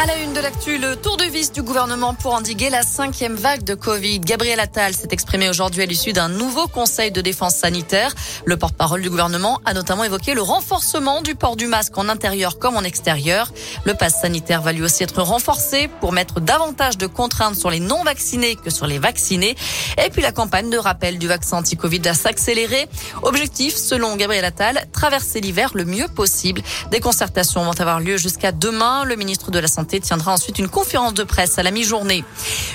À 0.00 0.06
la 0.06 0.16
une 0.18 0.32
de 0.32 0.38
l'actu, 0.38 0.78
le 0.78 0.94
tour 0.94 1.16
de 1.16 1.24
vis 1.24 1.50
du 1.50 1.60
gouvernement 1.60 2.14
pour 2.14 2.32
endiguer 2.32 2.70
la 2.70 2.82
cinquième 2.82 3.34
vague 3.34 3.64
de 3.64 3.74
Covid. 3.74 4.20
Gabriel 4.20 4.60
Attal 4.60 4.94
s'est 4.94 5.08
exprimé 5.10 5.48
aujourd'hui 5.48 5.82
à 5.82 5.86
l'issue 5.86 6.12
d'un 6.12 6.28
nouveau 6.28 6.68
conseil 6.68 7.10
de 7.10 7.20
défense 7.20 7.56
sanitaire. 7.56 8.14
Le 8.44 8.56
porte-parole 8.56 9.02
du 9.02 9.10
gouvernement 9.10 9.60
a 9.64 9.74
notamment 9.74 10.04
évoqué 10.04 10.34
le 10.34 10.40
renforcement 10.40 11.20
du 11.20 11.34
port 11.34 11.56
du 11.56 11.66
masque 11.66 11.98
en 11.98 12.08
intérieur 12.08 12.60
comme 12.60 12.76
en 12.76 12.82
extérieur. 12.82 13.52
Le 13.86 13.94
pass 13.94 14.20
sanitaire 14.20 14.62
va 14.62 14.70
lui 14.70 14.82
aussi 14.82 15.02
être 15.02 15.20
renforcé 15.20 15.88
pour 16.00 16.12
mettre 16.12 16.38
davantage 16.38 16.96
de 16.96 17.08
contraintes 17.08 17.56
sur 17.56 17.68
les 17.68 17.80
non-vaccinés 17.80 18.54
que 18.54 18.70
sur 18.70 18.86
les 18.86 19.00
vaccinés. 19.00 19.56
Et 20.00 20.10
puis 20.10 20.22
la 20.22 20.30
campagne 20.30 20.70
de 20.70 20.78
rappel 20.78 21.18
du 21.18 21.26
vaccin 21.26 21.56
anti-Covid 21.56 21.98
va 21.98 22.14
s'accélérer. 22.14 22.86
Objectif, 23.22 23.74
selon 23.74 24.14
Gabriel 24.14 24.44
Attal, 24.44 24.86
traverser 24.92 25.40
l'hiver 25.40 25.72
le 25.74 25.84
mieux 25.84 26.06
possible. 26.06 26.62
Des 26.92 27.00
concertations 27.00 27.64
vont 27.64 27.80
avoir 27.80 27.98
lieu 27.98 28.16
jusqu'à 28.16 28.52
demain. 28.52 29.04
Le 29.04 29.16
ministre 29.16 29.50
de 29.50 29.58
la 29.58 29.66
Santé 29.66 29.87
tiendra 29.96 30.32
ensuite 30.32 30.58
une 30.58 30.68
conférence 30.68 31.14
de 31.14 31.24
presse 31.24 31.58
à 31.58 31.62
la 31.62 31.70
mi-journée. 31.70 32.24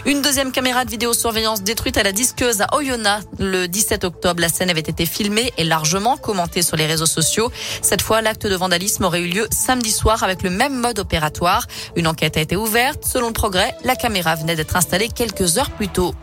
Une 0.06 0.22
deuxième 0.22 0.52
caméra 0.52 0.86
de 0.86 0.92
vidéosurveillance 0.92 1.62
détruite 1.64 1.98
à 1.98 2.04
la 2.04 2.12
disqueuse 2.12 2.62
à 2.62 2.76
Oyonnax 2.76 3.26
le 3.40 3.68
17 3.68 4.04
octobre. 4.04 4.42
La 4.42 4.50
scène 4.50 4.70
avait 4.70 4.82
été 4.82 5.06
filmée 5.06 5.54
et 5.58 5.64
largement 5.64 6.18
commentée 6.18 6.62
sur 6.62 6.76
les 6.76 6.86
réseaux 6.86 7.06
sociaux. 7.06 7.52
Cette 7.82 8.02
fois, 8.02 8.22
l'acte 8.22 8.48
de 8.48 8.56
vandalisme 8.56 9.04
aurait 9.06 9.22
eu 9.22 9.28
lieu 9.28 9.48
samedi 9.52 9.92
soir 9.92 10.24
avec 10.24 10.44
le 10.44 10.50
même 10.50 10.76
mode 10.76 11.00
opératoire. 11.00 11.66
Une 11.96 12.08
enquête 12.08 12.38
a 12.38 12.42
été 12.42 12.56
ouverte. 12.56 13.06
Selon 13.06 13.28
le 13.28 13.34
progrès, 13.34 13.74
la 13.84 13.96
caméra 13.96 14.36
venait 14.36 14.56
d'être 14.56 14.76
installée 14.76 15.10
quelques 15.10 15.58
heures 15.58 15.72
plus 15.72 15.90
tôt. 15.90 16.14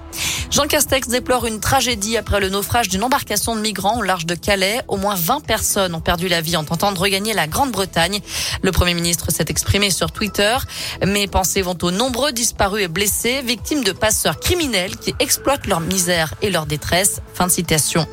Jean 0.50 0.66
Castex 0.66 1.06
déplore 1.06 1.46
une 1.46 1.60
tragédie 1.60 2.16
après 2.16 2.40
le 2.40 2.48
naufrage 2.48 2.88
d'une 2.88 3.04
embarcation 3.04 3.54
de 3.54 3.60
migrants 3.60 3.98
au 3.98 4.02
large 4.02 4.26
de 4.26 4.34
Calais. 4.34 4.80
Au 4.88 4.96
moins 4.96 5.14
20 5.14 5.44
personnes 5.46 5.94
ont 5.94 6.00
perdu 6.00 6.26
la 6.26 6.40
vie 6.40 6.56
en 6.56 6.64
tentant 6.64 6.90
de 6.90 6.98
regagner 6.98 7.34
la 7.34 7.46
Grande-Bretagne. 7.46 8.20
Le 8.60 8.72
Premier 8.72 8.94
ministre 8.94 9.30
s'est 9.30 9.44
exprimé 9.48 9.90
sur 9.90 10.10
Twitter. 10.10 10.56
Mes 11.06 11.28
pensées 11.28 11.62
vont 11.62 11.78
aux 11.82 11.92
nombreux 11.92 12.32
disparus 12.32 12.84
et 12.84 12.88
blessés, 12.88 13.42
victimes 13.42 13.84
de 13.84 13.92
passeurs 13.92 14.40
criminels 14.40 14.96
qui 14.96 15.14
exploitent 15.20 15.68
leur 15.68 15.78
misère 15.78 16.34
et 16.42 16.50
leur 16.50 16.66
détresse. 16.66 17.20
Fin 17.32 17.46
de 17.46 17.52
citation. 17.52 18.04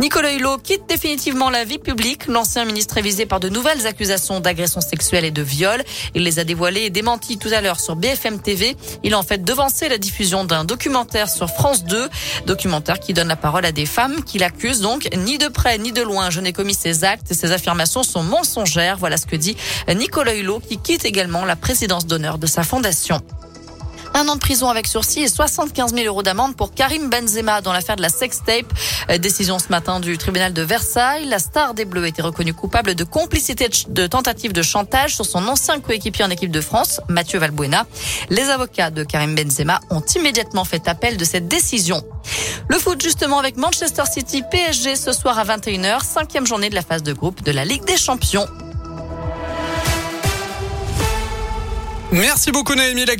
Nicolas 0.00 0.32
Hulot 0.32 0.58
quitte 0.58 0.88
définitivement 0.88 1.50
la 1.50 1.64
vie 1.64 1.78
publique. 1.78 2.26
L'ancien 2.26 2.64
ministre 2.64 2.98
est 2.98 3.02
visé 3.02 3.26
par 3.26 3.38
de 3.38 3.48
nouvelles 3.48 3.86
accusations 3.86 4.40
d'agression 4.40 4.80
sexuelle 4.80 5.24
et 5.24 5.30
de 5.30 5.40
viol. 5.42 5.84
Il 6.16 6.24
les 6.24 6.40
a 6.40 6.44
dévoilées 6.44 6.82
et 6.82 6.90
démenties 6.90 7.38
tout 7.38 7.48
à 7.52 7.60
l'heure 7.60 7.78
sur 7.78 7.94
BFM 7.94 8.40
TV. 8.40 8.76
Il 9.04 9.14
a 9.14 9.18
en 9.18 9.22
fait 9.22 9.44
devancé 9.44 9.88
la 9.88 9.96
diffusion 9.96 10.44
d'un 10.44 10.64
documentaire 10.64 11.28
sur 11.28 11.48
France 11.48 11.84
2, 11.84 12.08
documentaire 12.44 12.98
qui 12.98 13.12
donne 13.12 13.28
la 13.28 13.36
parole 13.36 13.64
à 13.64 13.70
des 13.70 13.86
femmes 13.86 14.24
qui 14.24 14.38
l'accusent 14.38 14.80
donc 14.80 15.08
ni 15.16 15.38
de 15.38 15.46
près 15.46 15.78
ni 15.78 15.92
de 15.92 16.02
loin. 16.02 16.28
Je 16.30 16.40
n'ai 16.40 16.52
commis 16.52 16.74
ces 16.74 17.04
actes. 17.04 17.32
Ces 17.32 17.52
affirmations 17.52 18.02
sont 18.02 18.24
mensongères. 18.24 18.96
Voilà 18.98 19.16
ce 19.16 19.26
que 19.26 19.36
dit 19.36 19.56
Nicolas 19.94 20.34
Hulot 20.34 20.58
qui 20.58 20.78
quitte 20.78 21.04
également 21.04 21.44
la 21.44 21.54
présidence 21.54 22.06
d'honneur 22.06 22.38
de 22.38 22.48
sa 22.48 22.64
fondation. 22.64 23.20
Un 24.16 24.28
an 24.28 24.36
de 24.36 24.40
prison 24.40 24.68
avec 24.68 24.86
sursis 24.86 25.22
et 25.22 25.28
75 25.28 25.92
000 25.92 26.06
euros 26.06 26.22
d'amende 26.22 26.54
pour 26.54 26.72
Karim 26.72 27.10
Benzema 27.10 27.60
dans 27.60 27.72
l'affaire 27.72 27.96
de 27.96 28.02
la 28.02 28.08
sextape. 28.08 28.72
Euh, 29.10 29.18
décision 29.18 29.58
ce 29.58 29.70
matin 29.70 29.98
du 29.98 30.16
tribunal 30.18 30.52
de 30.52 30.62
Versailles. 30.62 31.26
La 31.26 31.40
star 31.40 31.74
des 31.74 31.84
Bleus 31.84 32.04
a 32.04 32.08
été 32.08 32.22
reconnue 32.22 32.54
coupable 32.54 32.94
de 32.94 33.02
complicité 33.02 33.68
de 33.88 34.06
tentative 34.06 34.52
de 34.52 34.62
chantage 34.62 35.16
sur 35.16 35.26
son 35.26 35.48
ancien 35.48 35.80
coéquipier 35.80 36.24
en 36.24 36.30
équipe 36.30 36.52
de 36.52 36.60
France, 36.60 37.00
Mathieu 37.08 37.40
Valbuena. 37.40 37.86
Les 38.30 38.50
avocats 38.50 38.90
de 38.90 39.02
Karim 39.02 39.34
Benzema 39.34 39.80
ont 39.90 40.04
immédiatement 40.14 40.64
fait 40.64 40.86
appel 40.86 41.16
de 41.16 41.24
cette 41.24 41.48
décision. 41.48 42.00
Le 42.68 42.78
foot 42.78 43.02
justement 43.02 43.40
avec 43.40 43.56
Manchester 43.56 44.04
City 44.10 44.44
PSG 44.48 44.94
ce 44.94 45.12
soir 45.12 45.40
à 45.40 45.44
21h, 45.44 46.04
cinquième 46.04 46.46
journée 46.46 46.70
de 46.70 46.76
la 46.76 46.82
phase 46.82 47.02
de 47.02 47.12
groupe 47.12 47.42
de 47.42 47.50
la 47.50 47.64
Ligue 47.64 47.84
des 47.84 47.96
Champions. 47.96 48.46
Merci 52.14 52.52
beaucoup 52.52 52.76
Naomi. 52.76 53.06